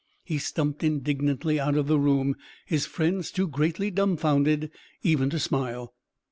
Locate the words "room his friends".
1.99-3.29